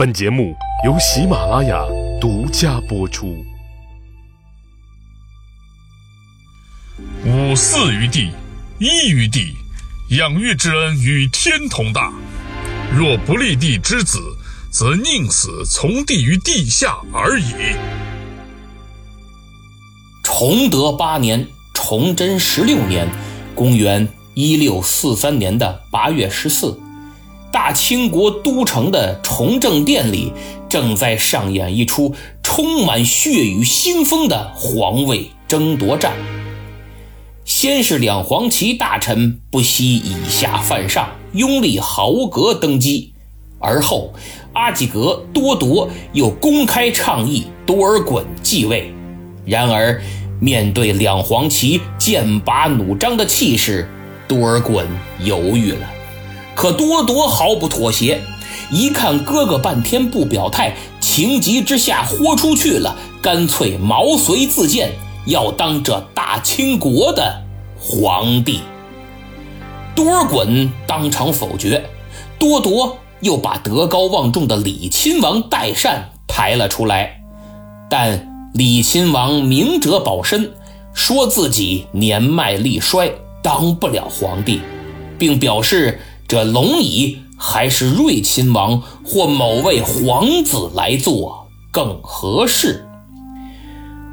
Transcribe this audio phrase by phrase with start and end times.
[0.00, 1.84] 本节目由喜马拉雅
[2.18, 3.44] 独家播出。
[7.26, 8.30] 五四于地，
[8.78, 9.54] 一于地，
[10.16, 12.10] 养育之恩与天同大。
[12.90, 14.18] 若不立地之子，
[14.70, 17.52] 则宁死从地于地下而已。
[20.22, 23.06] 崇德八年，崇祯十六年，
[23.54, 26.80] 公元一六四三年的八月十四，
[27.52, 30.32] 大清国都城的崇政殿里，
[30.68, 36.12] 正在上演一出充满血雨腥风的皇位争夺战。
[37.44, 43.12] 先是两黄旗大臣不惜以下犯上，拥立豪格登基，
[43.58, 44.12] 而后
[44.52, 48.92] 阿济格多铎又公开倡议多尔衮继位。
[49.44, 50.00] 然而，
[50.38, 53.88] 面对两黄旗剑拔弩张的气势，
[54.28, 54.84] 多尔衮
[55.24, 55.88] 犹豫了。
[56.54, 58.20] 可多铎毫不妥协，
[58.70, 64.92] 一看哥哥半天不表态，情急之下豁出去了，干脆毛遂自荐。
[65.26, 67.42] 要当这大清国的
[67.78, 68.60] 皇帝，
[69.94, 71.84] 多尔衮当场否决。
[72.38, 77.20] 多铎又把德高望重的李亲王代善抬了出来，
[77.90, 80.52] 但李亲王明哲保身，
[80.94, 83.12] 说自己年迈力衰，
[83.42, 84.62] 当不了皇帝，
[85.18, 92.86] 并表示这龙椅还是睿亲王或某位皇子来做更合适。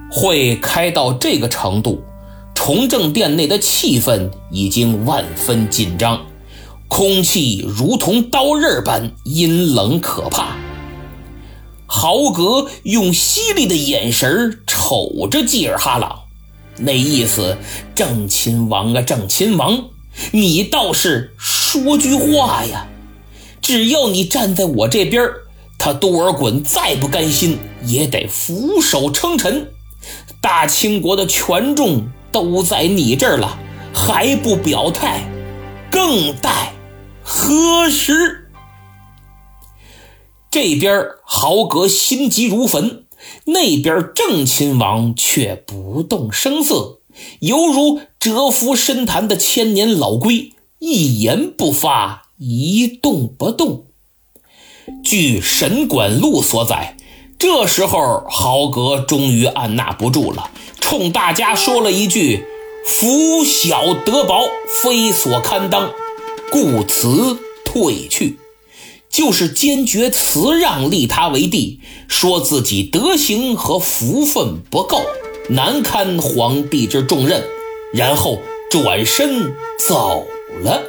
[0.09, 2.01] 会开到这个程度，
[2.55, 6.25] 崇政殿内的气氛已经万分紧张，
[6.87, 10.55] 空气如同刀刃般阴冷可怕。
[11.85, 16.21] 豪格用犀利的眼神瞅着济尔哈朗，
[16.77, 17.55] 那意思：
[17.93, 19.83] 正亲王啊，正亲王，
[20.31, 22.87] 你倒是说句话呀！
[23.61, 25.29] 只要你站在我这边，
[25.77, 29.71] 他多尔衮再不甘心，也得俯首称臣。
[30.41, 33.59] 大清国的权重都在你这儿了，
[33.93, 35.29] 还不表态，
[35.91, 36.73] 更待
[37.21, 38.49] 何时？
[40.49, 43.05] 这边豪格心急如焚，
[43.45, 46.99] 那边正亲王却不动声色，
[47.39, 53.85] 犹如蛰伏深潭的千年老龟，一言不发，一动不动。
[55.03, 56.95] 据《神管录》所载。
[57.39, 60.49] 这时候，豪格终于按捺不住了，
[60.81, 62.43] 冲大家说了一句
[62.83, 64.41] ：“福小德薄，
[64.81, 65.91] 非所堪当，
[66.51, 68.39] 故辞退去。”
[69.07, 75.01] 就是坚决辞让立他为帝，说自己德行和福分不够，
[75.49, 77.43] 难堪皇帝之重任，
[77.93, 80.25] 然后转身走
[80.61, 80.83] 了。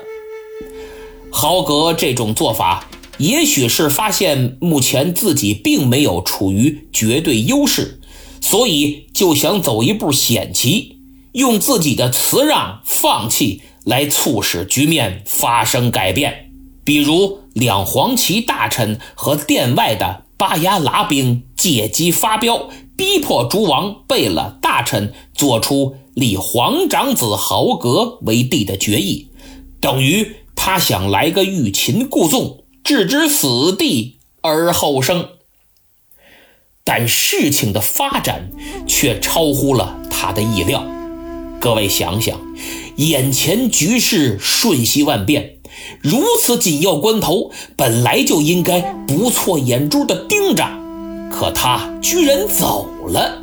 [1.31, 2.89] 豪格这种做法。
[3.19, 8.01] 也许是发现目前自己并没有处于绝对优势，
[8.41, 10.99] 所以就想走一步险棋，
[11.33, 16.53] 用自己的辞让、放弃来促使局面发生改变。
[16.85, 29.29] 比如两黄旗大臣和殿外的巴牙剌兵借机发飙，逼迫诸王贝勒大臣做出立皇长子豪格为帝的决议，
[29.81, 32.65] 等于他想来个欲擒故纵。
[32.85, 35.29] 置之死地而后生，
[36.85, 38.51] 但事情的发展
[38.87, 40.87] 却超乎了他的意料。
[41.61, 42.41] 各位想想，
[42.97, 45.59] 眼前局势瞬息万变，
[46.01, 50.65] 如此紧要关头，本来就应该不错眼珠的盯着，
[51.31, 53.43] 可他居然走了，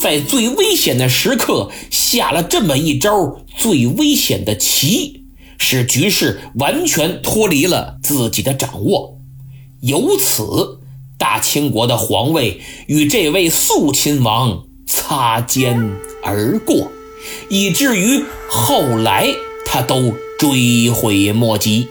[0.00, 5.22] 在最危险的时刻下了这么一招最危险的棋。
[5.56, 9.18] 使局势完全脱离了自己的掌握，
[9.80, 10.80] 由此
[11.16, 15.92] 大清国的皇位与这位肃亲王擦肩
[16.22, 16.90] 而过，
[17.48, 19.32] 以至于后来
[19.64, 21.88] 他都追悔莫及。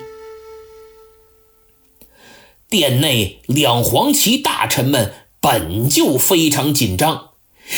[2.69, 7.31] 殿内两黄旗大臣们本就非常紧张。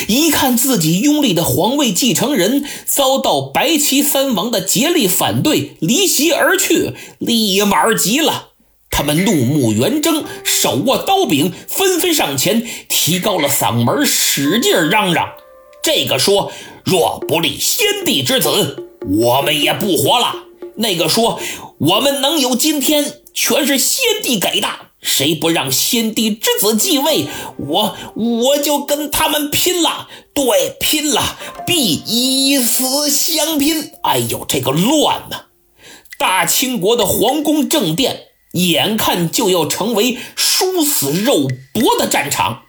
[0.08, 8.50] 一看自己拥立的皇位继承人遭到白旗三王的竭力反对，离席而去，立马急了。
[8.92, 15.30] 他们怒目圆睁，手握刀柄，纷纷上前，提高了嗓门，使劲嚷嚷
[15.82, 16.52] ：“这个说，
[16.84, 20.36] 若不立先帝之子，我们也不活了。
[20.76, 21.40] 那个说，
[21.80, 24.68] 我们能有今天，全是先帝给的。”
[25.06, 30.10] 谁不让先帝之子继位，我我就跟他们拼了！
[30.34, 33.92] 对，拼了，必以死相拼！
[34.02, 35.46] 哎呦，这个乱呐！
[36.18, 38.24] 大清国的皇宫正殿
[38.54, 42.64] 眼看就要成为殊死肉搏的战场。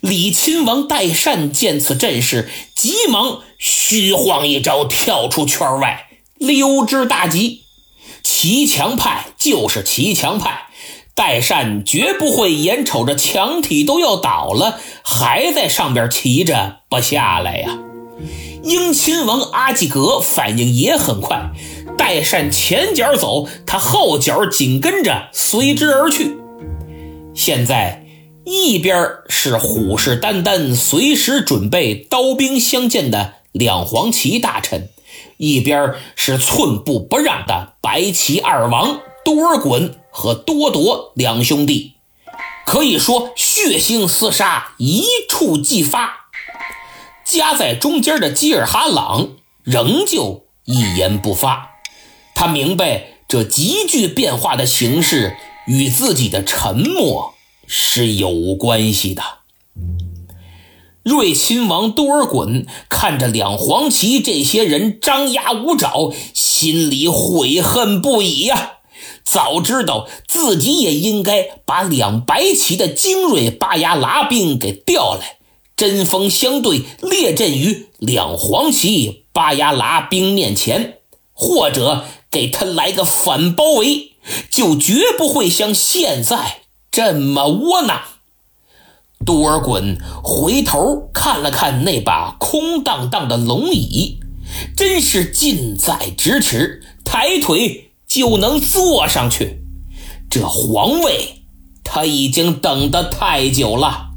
[0.00, 6.06] 李亲王代善见此阵势，急忙虚晃一招，跳出圈外，
[6.36, 7.62] 溜之大吉。
[8.22, 10.66] 骑墙派就是骑墙派，
[11.14, 17.78] 代善绝不会眼瞅着墙体都要倒了，还在上边骑着不下来呀。
[18.62, 21.50] 英亲王阿济格反应也很快，
[21.98, 26.36] 代善前脚走，他后脚紧跟着随之而去。
[27.34, 28.06] 现在
[28.44, 28.96] 一边
[29.28, 34.88] 是虎视眈眈、随时准备刀兵相见的两黄旗大臣，
[35.38, 41.94] 一边是寸步不让的白旗二王多尔衮和多铎两兄弟，
[42.66, 46.28] 可以说血腥厮杀一触即发。
[47.24, 51.76] 夹在中间的基尔哈朗仍旧一言不发，
[52.34, 55.36] 他明白这急剧变化的形势
[55.66, 57.34] 与自己的沉默
[57.66, 59.22] 是有关系的。
[61.02, 68.74] 瑞亲王多尔衮看着两黄旗这些人张牙舞爪，心里悔恨不已呀！
[69.24, 75.38] 早知道自己也应该把两白旗的精锐巴牙剌兵给调来。
[75.74, 80.98] 针锋相对，列阵于两黄旗巴牙剌兵面前，
[81.32, 84.12] 或者给他来个反包围，
[84.50, 86.60] 就绝不会像现在
[86.90, 88.02] 这么窝囊。
[89.24, 94.20] 多尔衮回头看了看那把空荡荡的龙椅，
[94.76, 99.62] 真是近在咫尺，抬腿就能坐上去。
[100.28, 101.42] 这皇位
[101.82, 104.10] 他已经等得太久了。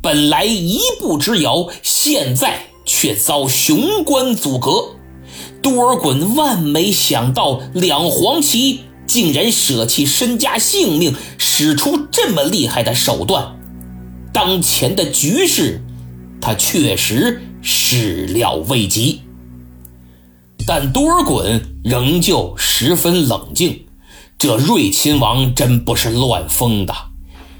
[0.00, 4.94] 本来一步之遥，现在却遭雄关阻隔。
[5.60, 13.56] 多尔衮万没想到，两黄旗竟然舍弃身家性命，使出这么厉害的手段。
[14.32, 15.82] 当前的局势，
[16.40, 19.22] 他确实始料未及。
[20.66, 23.84] 但多尔衮仍旧十分冷静。
[24.38, 26.94] 这瑞亲王真不是乱疯的，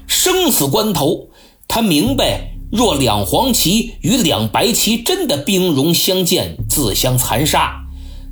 [0.07, 1.27] 生死关头。
[1.67, 7.85] 他明白，若两黄旗与两白旗真的兵戎相见、自相残杀，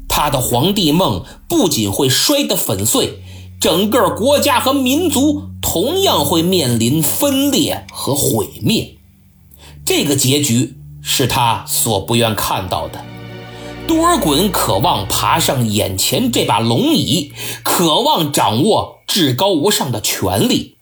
[0.08, 3.20] 他的皇帝梦不仅会摔得粉碎，
[3.60, 8.96] 整个国家和民族同样会面临分裂和毁灭。
[9.86, 13.04] 这个结局是他所不愿看到的。
[13.88, 17.32] 多尔衮渴望爬上眼前这把龙椅，
[17.64, 20.76] 渴望掌握至高无上的权力。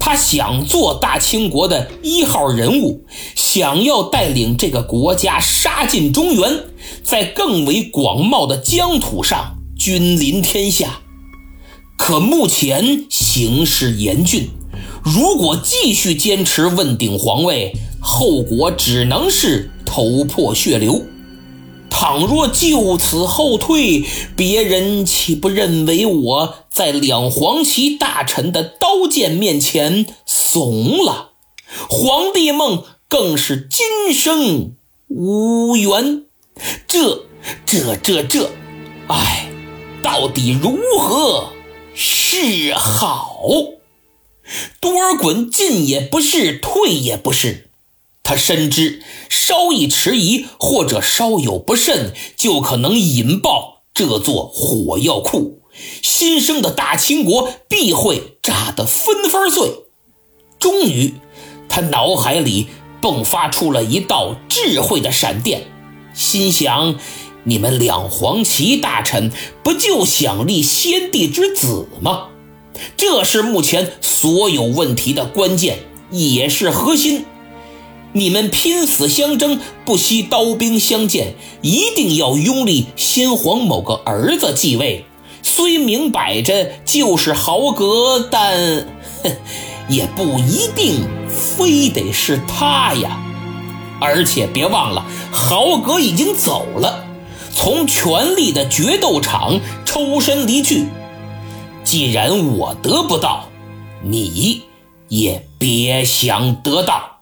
[0.00, 3.04] 他想做大清国的一号人物，
[3.36, 6.64] 想要带领这个国家杀进中原，
[7.02, 11.00] 在更为广袤的疆土上君临天下。
[11.96, 14.50] 可目前形势严峻，
[15.02, 21.04] 如果继续坚持问鼎皇位，后果只能是头破血流。
[22.00, 24.04] 倘若就此后退，
[24.36, 31.30] 别人岂不认为我在两黄旗大臣的刀剑面前怂了？
[31.90, 34.76] 皇帝梦更是今生
[35.08, 36.22] 无缘。
[36.86, 37.24] 这、
[37.66, 38.52] 这、这、这，
[39.08, 39.50] 哎，
[40.00, 41.48] 到底如何
[41.96, 43.40] 是好？
[44.78, 47.67] 多尔衮进也不是，退也不是。
[48.28, 55.62] 他深知，稍一迟疑或者稍有不慎，就可能引爆这座火药库，
[56.02, 59.70] 新生的大清国必会炸得纷纷碎。
[60.58, 61.14] 终于，
[61.70, 62.66] 他脑海里
[63.00, 65.66] 迸发出了一道智慧的闪电，
[66.12, 66.96] 心想：
[67.44, 69.32] 你们两黄旗大臣
[69.62, 72.28] 不就想立先帝之子吗？
[72.94, 75.78] 这是目前所有问题的关键，
[76.10, 77.24] 也是核心。
[78.18, 85.04] 你们拼死相争，不惜刀兵相见，一定要拥立先皇某个儿子继位。
[85.42, 88.86] 虽明摆着就是豪格，但，
[89.88, 93.22] 也不一定非得是他呀。
[94.00, 97.04] 而且别忘了，豪格已经走了，
[97.54, 100.86] 从权力的决斗场抽身离去。
[101.84, 103.48] 既然我得不到，
[104.02, 104.62] 你
[105.08, 107.17] 也别想得到。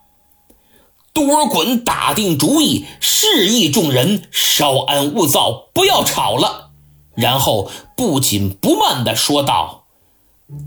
[1.16, 6.72] 多尔衮打定主意，示意众人稍安勿躁，不要吵了。
[7.14, 9.86] 然后不紧不慢地说道：“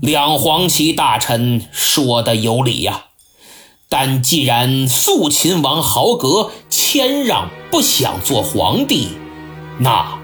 [0.02, 3.04] 两黄旗大臣说的有理呀，
[3.88, 9.10] 但既然肃亲王豪格谦让，不想做皇帝，
[9.78, 10.18] 那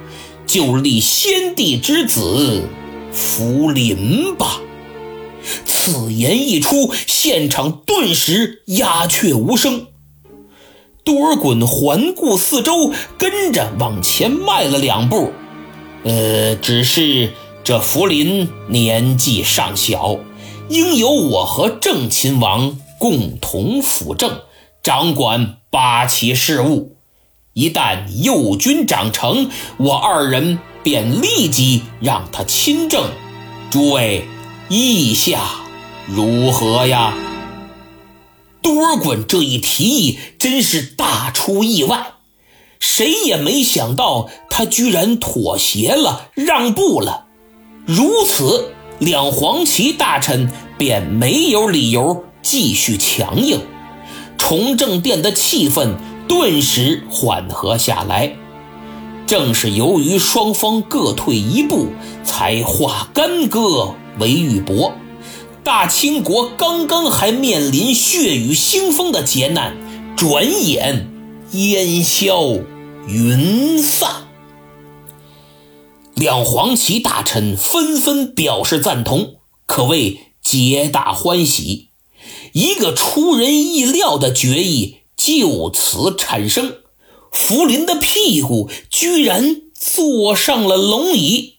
[0.44, 2.68] 就立先帝之子
[3.12, 4.60] 福临吧。”
[5.64, 9.86] 此言一出，现场顿时鸦雀无声。
[11.06, 15.30] 多尔衮环顾四周，跟着往前迈了两步。
[16.02, 17.32] 呃，只是
[17.62, 20.18] 这福临年纪尚小，
[20.68, 24.40] 应由我和郑亲王共同辅政，
[24.82, 26.96] 掌管八旗事务。
[27.52, 33.04] 一旦右军长成，我二人便立即让他亲政。
[33.70, 34.26] 诸位，
[34.68, 35.38] 意下
[36.08, 37.14] 如何呀？
[38.66, 42.14] 多尔衮这一提议真是大出意外，
[42.80, 47.26] 谁也没想到他居然妥协了，让步了。
[47.86, 53.60] 如此，两黄旗大臣便没有理由继续强硬，
[54.36, 55.94] 崇政殿的气氛
[56.26, 58.34] 顿时缓和下来。
[59.28, 61.86] 正是由于双方各退一步，
[62.24, 64.90] 才化干戈为玉帛。
[65.66, 69.76] 大清国刚刚还面临血雨腥风的劫难，
[70.16, 71.10] 转眼
[71.50, 72.40] 烟消
[73.08, 74.28] 云散。
[76.14, 81.88] 两黄旗大臣纷纷表示赞同，可谓皆大欢喜。
[82.52, 86.76] 一个出人意料的决议就此产生：
[87.32, 91.54] 福临的屁股居然坐上了龙椅。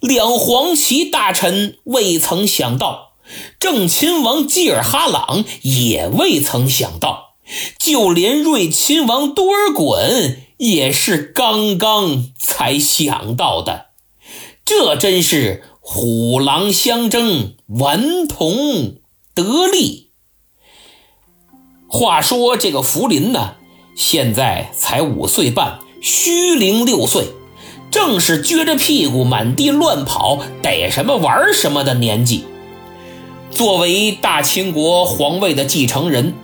[0.00, 3.11] 两黄旗大臣未曾想到。
[3.58, 7.36] 郑亲王济尔哈朗也未曾想到，
[7.78, 13.86] 就连瑞亲王多尔衮也是刚刚才想到的。
[14.64, 18.96] 这真是虎狼相争，顽童
[19.34, 20.10] 得利。
[21.88, 23.56] 话说这个福临呢，
[23.96, 27.26] 现在才五岁半，虚龄六岁，
[27.90, 32.44] 正是撅着屁股满地乱跑、逮什么玩什么的年纪。
[33.52, 36.34] 作为大清国皇位的继承人，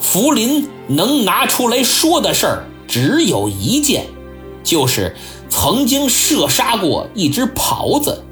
[0.00, 4.06] 福临能拿出来说的事儿只有一件，
[4.64, 5.16] 就是
[5.48, 8.24] 曾经射杀过一只狍子。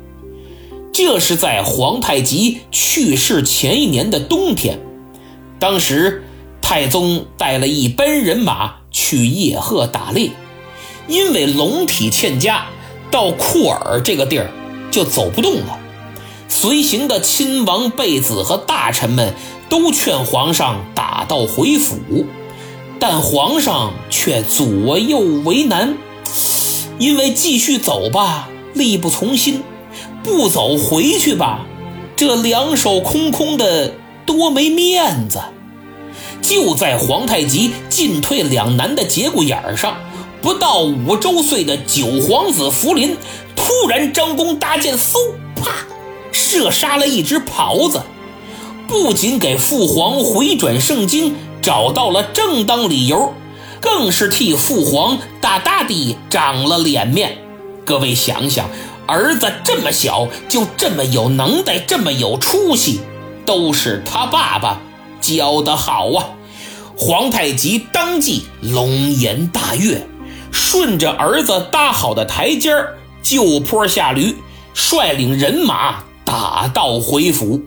[0.92, 4.80] 这是在皇太极去世前一年的冬天，
[5.60, 6.24] 当时
[6.60, 10.32] 太宗带了一班人马去叶赫打猎，
[11.06, 12.66] 因为龙体欠佳，
[13.12, 14.50] 到库尔这个地儿
[14.90, 15.78] 就走不动了。
[16.48, 19.34] 随行的亲王贝子和大臣们
[19.68, 21.98] 都劝皇上打道回府，
[22.98, 25.96] 但皇上却左右为难，
[26.98, 29.60] 因为继续走吧，力不从心；
[30.24, 31.66] 不走回去吧，
[32.16, 33.92] 这两手空空的，
[34.26, 35.40] 多没面子。
[36.40, 39.98] 就在皇太极进退两难的节骨眼上，
[40.40, 43.16] 不到五周岁的九皇子福临
[43.54, 45.18] 突然张弓搭箭，嗖，
[45.54, 45.86] 啪！
[46.32, 48.02] 射杀了一只狍子，
[48.86, 53.34] 不仅给父皇回转圣经找到了正当理由，
[53.80, 57.38] 更是替父皇大大的长了脸面。
[57.84, 58.68] 各位想想，
[59.06, 63.00] 儿子这么小就这么有能耐，这么有出息，
[63.46, 64.80] 都是他爸爸
[65.20, 66.28] 教的好啊！
[66.96, 70.06] 皇太极当即龙颜大悦，
[70.50, 74.36] 顺着儿子搭好的台阶儿，就坡下驴，
[74.74, 76.04] 率领人马。
[76.28, 77.62] 打道回府。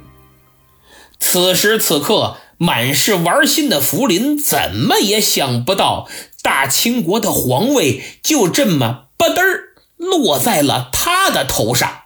[1.20, 6.08] 此时此刻，满是玩心的福临怎么也想不到，
[6.44, 12.02] 大清国的皇位就这么吧嘚儿落在了他的头上，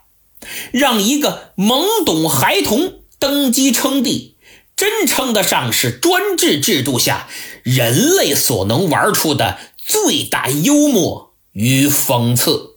[0.71, 4.38] 让一个懵懂孩童登基称帝，
[4.77, 7.27] 真称得上是专制制度下
[7.63, 12.75] 人类所能玩出的最大幽默与讽刺。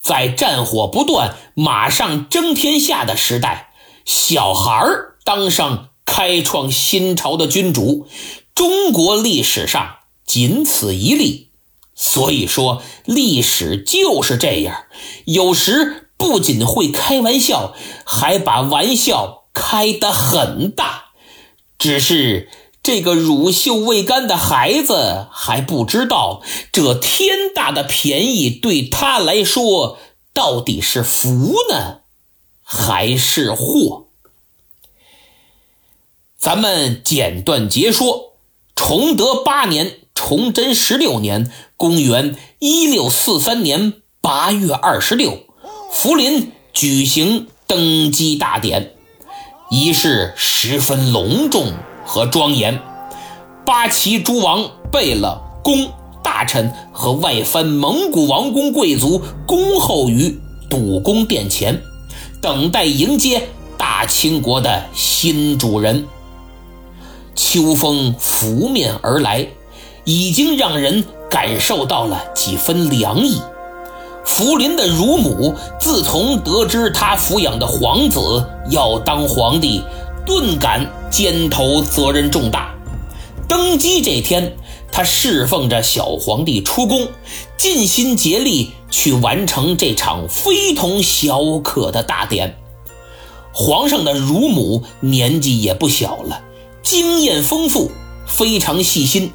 [0.00, 3.72] 在战火不断、马上争天下的时代，
[4.04, 8.08] 小孩儿当上开创新朝的君主，
[8.54, 11.50] 中国历史上仅此一例。
[11.94, 14.84] 所以说，历史就是这样，
[15.26, 17.74] 有时不仅会开玩笑，
[18.06, 21.10] 还把玩笑开得很大。
[21.78, 22.48] 只是。
[22.82, 29.98] 这个乳臭未干的孩子还不知道，这天大的便宜对他来说
[30.32, 32.00] 到底是福呢，
[32.62, 34.06] 还是祸？
[36.38, 38.32] 咱们简短截说：
[38.74, 45.44] 崇德八年，崇祯十六年，公元一六四三年八月二十六，
[45.92, 48.94] 福临举行登基大典，
[49.70, 51.74] 仪式十分隆重。
[52.10, 52.76] 和庄严，
[53.64, 55.88] 八旗诸王贝勒、公
[56.24, 60.36] 大臣和外藩蒙古王公贵族恭候于
[60.68, 61.80] 笃宫殿前，
[62.42, 63.46] 等待迎接
[63.78, 66.04] 大清国的新主人。
[67.36, 69.46] 秋风拂面而来，
[70.04, 73.40] 已经让人感受到了几分凉意。
[74.24, 79.80] 福临的乳母自从得知他抚养的皇子要当皇帝，
[80.26, 82.74] 顿感肩头责任重大。
[83.48, 84.56] 登基这天，
[84.92, 87.08] 他侍奉着小皇帝出宫，
[87.56, 92.56] 尽心竭力去完成这场非同小可的大典。
[93.52, 96.42] 皇上的乳母年纪也不小了，
[96.82, 97.90] 经验丰富，
[98.26, 99.32] 非常细心，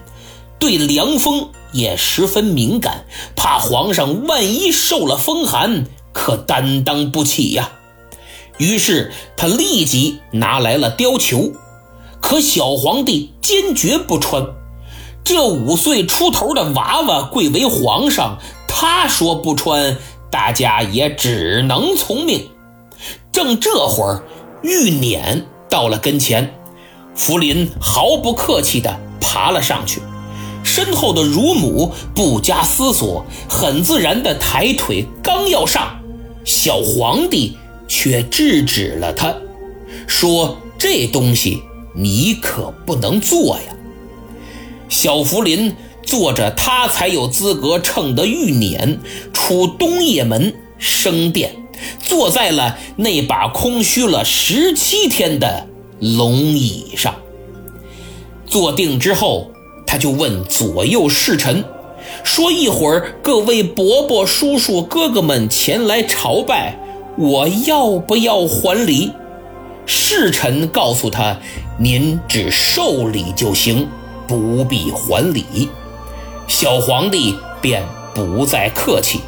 [0.57, 1.49] 对凉风。
[1.73, 3.03] 也十分敏感，
[3.35, 7.69] 怕皇上万一受了风寒，可担当不起呀。
[8.57, 11.53] 于是他立即拿来了貂裘，
[12.25, 14.43] 可小皇帝坚决不穿。
[15.23, 19.95] 这五岁出头的娃娃贵为皇上，他说不穿，
[20.31, 22.49] 大家也只能从命。
[23.31, 24.23] 正这会儿，
[24.63, 26.51] 玉辇到了跟前，
[27.13, 30.01] 福临毫不客气地爬了上去。
[30.63, 35.99] 身后的乳母不加思索，很自然的抬腿，刚要上，
[36.43, 37.55] 小皇帝
[37.87, 39.31] 却制止了他，
[40.07, 41.61] 说：“这东西
[41.95, 43.75] 你可不能做呀。”
[44.89, 48.97] 小福临坐着他才有资格乘的玉辇
[49.33, 51.55] 出东掖门升殿，
[51.99, 55.67] 坐在了那把空虚了十七天的
[55.99, 57.15] 龙椅上。
[58.45, 59.51] 坐定之后。
[59.87, 61.63] 他就问左右侍臣，
[62.23, 66.75] 说：“一会儿各位伯伯、叔叔、哥哥们前来朝拜，
[67.19, 69.11] 我要不要还礼？”
[69.85, 71.39] 侍臣告诉他
[71.77, 73.87] ：“您只受礼就行，
[74.27, 75.69] 不必还礼。”
[76.47, 79.21] 小皇帝便不再客气，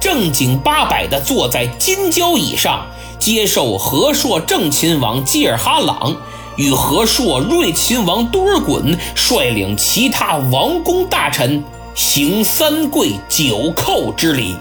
[0.00, 2.86] 正经八百地坐在金交椅上，
[3.18, 6.16] 接受和硕正亲王济尔哈朗。
[6.56, 11.64] 与和硕、睿亲王多尔衮率领其他王公大臣
[11.96, 14.54] 行三跪九叩之礼，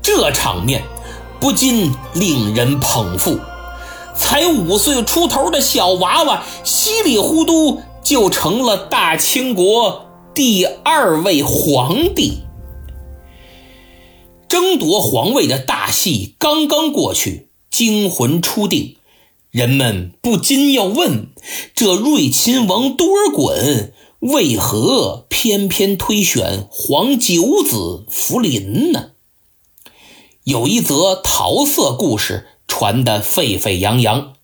[0.00, 0.84] 这场面
[1.40, 3.40] 不禁令人捧腹。
[4.16, 12.40] 才五岁出头的小娃娃，稀里糊涂就成了大清国第二位皇帝。
[14.48, 18.96] 争夺皇位的大戏刚刚过去，惊魂初定。
[19.50, 21.28] 人们不禁要问：
[21.74, 29.10] 这睿亲王多尔衮为何偏偏推选皇九子福临呢？
[30.44, 34.34] 有一则桃色故事传得沸沸扬扬，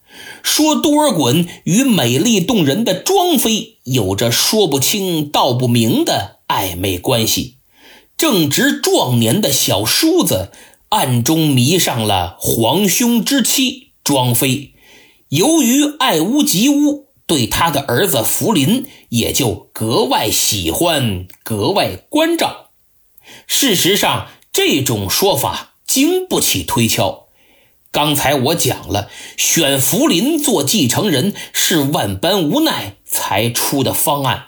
[0.43, 7.57] 说多尔衮与美丽动人的庄妃有着说不清道不明的暧昧关系。
[8.17, 10.53] 正值壮年的小叔子
[10.91, 14.75] 暗中迷上了皇兄之妻庄妃。
[15.29, 22.71] 由于爱屋及乌，对他的儿子福临也就格外喜欢，格外关照。
[23.47, 27.20] 事实上，这种说法经不起推敲。
[27.93, 34.45] 刚才我讲了，选福临做继承人是万般无奈才出的方案。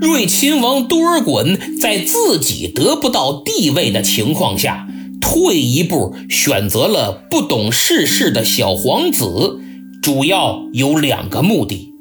[0.00, 4.86] 睿亲王多尔衮在自己得不到地位的情况下，
[5.20, 9.58] 退一步选择了不懂世事的小皇子。
[10.00, 11.92] 主要有两个目的：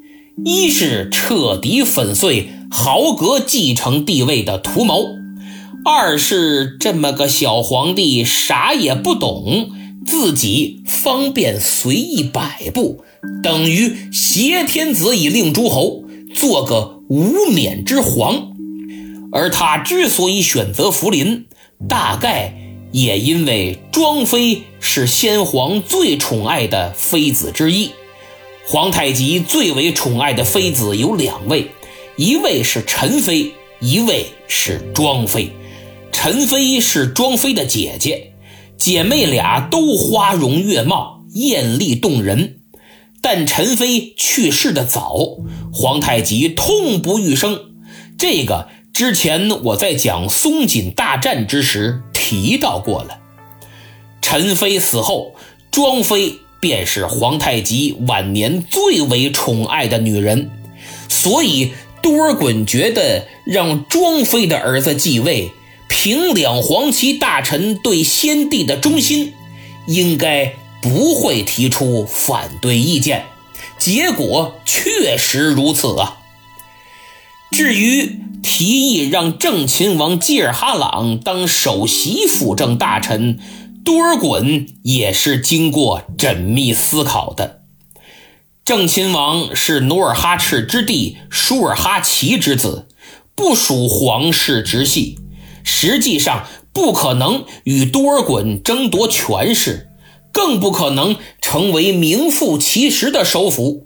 [0.45, 5.15] 一是彻底粉碎豪格继承帝位的图谋；
[5.83, 9.71] 二是这么个小皇帝啥也不懂，
[10.07, 13.03] 自己方便随意摆布，
[13.43, 18.53] 等于挟天子以令诸侯，做个无冕之皇。
[19.31, 21.45] 而他之所以选择福临，
[21.87, 22.55] 大概
[22.91, 24.63] 也因为庄妃。
[24.79, 27.89] 是先皇最宠爱的妃子之一，
[28.67, 31.71] 皇太极最为宠爱的妃子有两位，
[32.15, 35.49] 一位是陈妃，一位是庄妃。
[36.11, 38.31] 陈妃是庄妃的姐姐，
[38.77, 42.59] 姐妹俩都花容月貌，艳丽动人。
[43.21, 45.37] 但陈妃去世的早，
[45.73, 47.59] 皇太极痛不欲生。
[48.17, 53.17] 这个之前我在讲松锦大战之时提到过了。
[54.21, 55.33] 陈妃死后，
[55.71, 60.49] 庄妃便是皇太极晚年最为宠爱的女人，
[61.09, 65.51] 所以多尔衮觉得让庄妃的儿子继位，
[65.87, 69.33] 凭两黄旗大臣对先帝的忠心，
[69.87, 73.25] 应该不会提出反对意见。
[73.77, 76.17] 结果确实如此啊。
[77.51, 83.39] 至于提议让正亲王济尔哈朗当首席辅政大臣，
[83.85, 87.61] 多尔衮也是经过缜密思考的。
[88.65, 92.89] 郑亲王是努尔哈赤之弟舒尔哈齐之子，
[93.33, 95.17] 不属皇室直系，
[95.69, 99.89] 实际上不可能与多尔衮争夺权势，
[100.31, 103.85] 更不可能成为名副其实的首辅。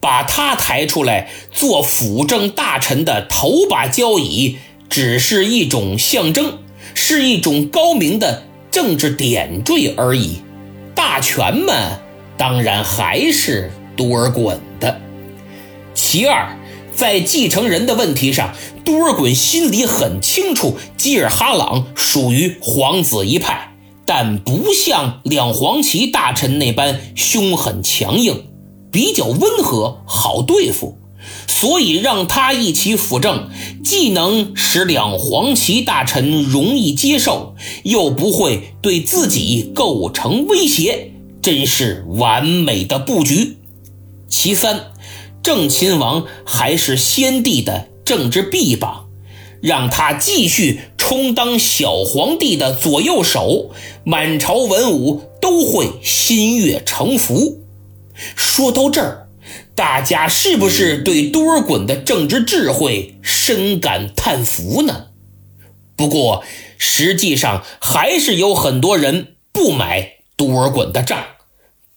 [0.00, 4.56] 把他抬出来做辅政大臣的头把交椅，
[4.88, 6.60] 只是一种象征，
[6.94, 10.38] 是一种高明的政治点缀而已。
[10.94, 11.98] 大权嘛，
[12.38, 14.98] 当然还是多尔衮的。
[15.92, 16.56] 其二，
[16.94, 18.54] 在继承人的问题上，
[18.88, 28.44] 多尔衮心里很清楚，吉尔哈朗属于皇子一派，但不像两黄旗大臣那般凶狠强硬。
[28.90, 30.96] 比较温和，好对付，
[31.46, 33.50] 所以让他一起辅政，
[33.84, 43.58] 既能使两黄旗大臣容易接受，又不会对自己构成威胁，真是完美的布局。
[44.30, 44.92] 其三，
[45.42, 49.10] 郑亲王还是先帝的政治臂膀，
[49.60, 53.70] 让他继续充当小皇帝的左右手，
[54.02, 57.60] 满朝文武都会心悦诚服。
[58.34, 59.28] 说到这儿，
[59.74, 65.08] 大家是不是对多尔衮的政治智慧深感叹服呢？
[65.94, 66.42] 不过，
[66.78, 71.22] 实际上还是有很多人不买多尔衮的账。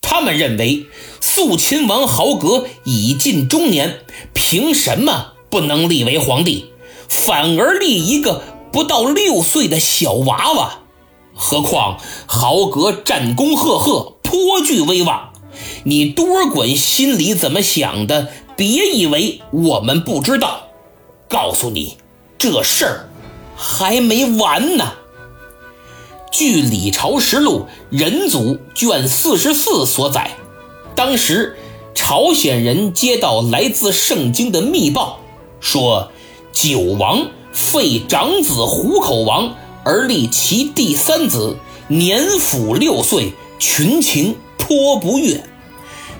[0.01, 0.87] 他们认为，
[1.21, 3.99] 肃亲王豪格已近中年，
[4.33, 6.71] 凭什么不能立为皇帝，
[7.07, 10.79] 反而立一个不到六岁的小娃娃？
[11.35, 15.33] 何况豪格战功赫赫，颇具威望。
[15.83, 18.29] 你多尔衮心里怎么想的？
[18.55, 20.67] 别以为我们不知道。
[21.27, 21.97] 告诉你，
[22.37, 23.09] 这事儿
[23.55, 24.93] 还没完呢。
[26.31, 30.31] 据《李朝实录》仁祖卷四十四所载，
[30.95, 31.57] 当时
[31.95, 35.20] 朝鲜人接到来自圣经的密报，
[35.61, 36.11] 说
[36.51, 41.55] 九王废长子虎口王，而立其第三子，
[41.87, 45.43] 年甫六岁，群情颇不悦。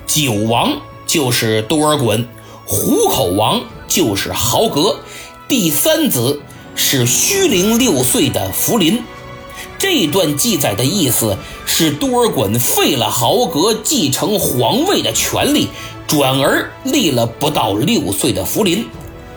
[0.06, 2.26] 九王就是多尔衮，
[2.66, 5.00] 虎口王就是豪格，
[5.48, 6.42] 第三子
[6.76, 9.04] 是虚龄六岁的福临。
[9.80, 15.70] 这段记载的意思是，多尔衮废了豪格继承皇位的权利，
[16.06, 18.88] 转而立了不到六岁的福临。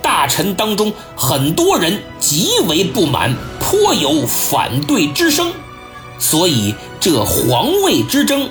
[0.05, 5.51] 大臣当中很多人极为不满，颇有反对之声，
[6.19, 8.49] 所以这皇位之争。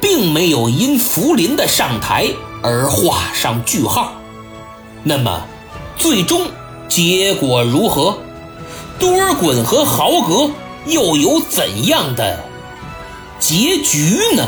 [0.00, 2.28] 并没有因福临的上台
[2.62, 4.12] 而画上句号。
[5.02, 5.42] 那么，
[5.96, 6.46] 最终
[6.88, 8.16] 结果如何？
[9.00, 10.50] 多尔衮和豪格
[10.86, 12.44] 又有怎样的
[13.40, 14.46] 结局呢？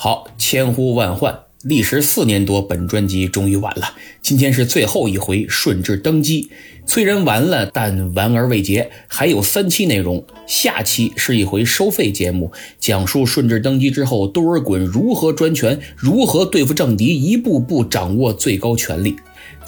[0.00, 3.94] 好，千呼万唤，历时四年多，本专辑终于完了。
[4.22, 6.52] 今天是最后一回顺治登基，
[6.86, 10.24] 虽然完了，但完而未结，还有三期内容。
[10.46, 19.16] 下期是一回收费节目，讲述顺治登基之后，多尔衮如何专权，如何对付政敌，一步步掌握最高权力。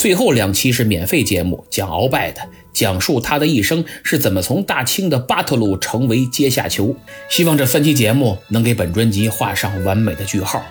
[0.00, 2.40] 最后两期是免费节目，讲鳌拜的。
[2.72, 6.96] 讲述他的一生是怎么从大清的巴特鲁成为阶下囚。
[7.28, 10.64] 希望这三期节目能给本专辑画上完美的句号。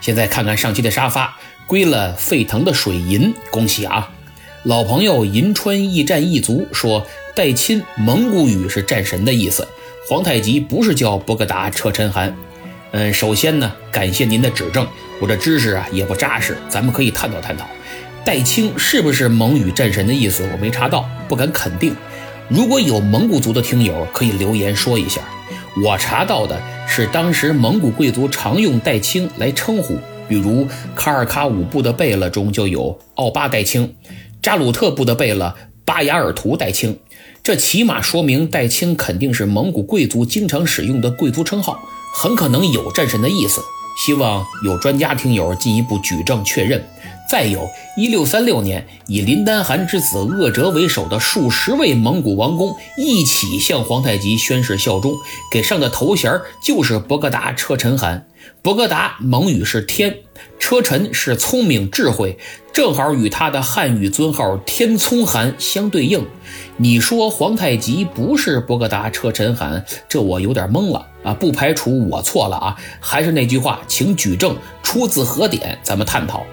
[0.00, 4.10] 现在看看上期的沙发，归了沸腾的水银，恭喜啊！
[4.64, 9.68] 老朋友银川驿站一族说，代亲蒙古语是战神的意思。
[10.08, 12.36] 皇太极不是叫博格达车臣汗。
[12.90, 14.84] 嗯，首先呢，感谢您的指正，
[15.20, 17.64] 我这知识啊也不扎实，咱们可以探讨探讨。
[18.24, 20.48] 代清是不是蒙语战神的意思？
[20.52, 21.94] 我没查到，不敢肯定。
[22.48, 25.20] 如果有蒙古族的听友，可以留言说一下。
[25.84, 33.94] 我查到的是，当时蒙古贵族常用代清来称呼，比如卡尔喀五部的贝勒中就有奥巴代清，
[34.40, 35.54] 扎鲁特部的贝勒
[35.84, 36.96] 巴雅尔图代清。
[37.42, 41.82] 这起码说明代清肯定是蒙古贵族经常使用的贵族称号，
[42.14, 43.60] 很可能有战神的意思。
[43.98, 46.82] 希望有专家听友进一步举证确认。
[47.32, 47.66] 再有
[47.96, 55.14] 一六三六年，以林丹汗之子鄂哲为首的数十位蒙古王公一起向皇太极宣誓效忠，
[55.50, 56.30] 给上的头衔
[56.62, 58.26] 就是博格达车臣汗。
[58.60, 60.14] 博格达蒙语是天，
[60.58, 62.36] 车臣是聪明智慧，
[62.70, 66.26] 正好与他的汉语尊号天聪汗相对应。
[66.76, 71.32] 你说皇太极不是博格达车臣汗，这我有点懵了啊！
[71.32, 72.76] 不排除我错了啊！
[73.00, 75.78] 还是那句话，请举证，出自何典？
[75.82, 76.44] 咱们探讨。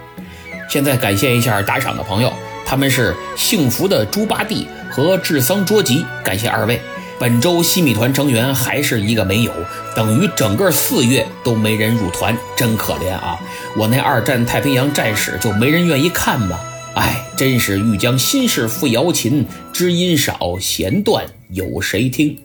[0.70, 2.32] 现在感谢一下打赏的朋友，
[2.64, 6.80] 他们是幸福的猪八弟和智桑卓吉，感谢二位。
[7.20, 9.52] 本周西米团成员还是一个没有，
[9.96, 13.38] 等于整个四月都没人入团，真可怜啊！
[13.76, 16.60] 我那二战太平洋战史就没人愿意看吗？
[16.94, 22.38] 哎，真是欲将心事付瑶琴，知音少，弦断有谁听？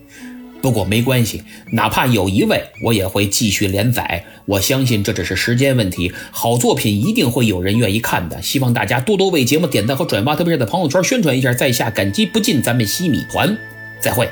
[0.65, 4.25] 不过没关系，哪怕有一位，我也会继续连载。
[4.47, 8.41] 我相信这只是时间问题，好作品一定会有人愿意看的。
[8.41, 12.63] 希望大家多多为节目点赞和转发，特别是在朋友圈宣传一下，在下感激不尽。
[12.63, 13.55] 咱们西米团
[14.01, 14.27] 再会。